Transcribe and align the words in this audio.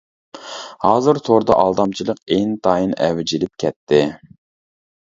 ھازىر 0.85 1.19
توردا 1.27 1.59
ئالدامچىلىق 1.65 2.23
ئىنتايىن 2.39 2.99
ئەۋج 3.07 3.37
ئېلىپ 3.39 3.65
كەتتى. 3.67 4.05